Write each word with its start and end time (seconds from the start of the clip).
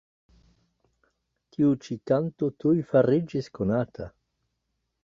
Tiu 1.57 1.69
ĉi 1.85 1.99
kanto 2.13 2.51
tuj 2.65 2.75
fariĝis 2.95 3.53
konata. 3.61 4.11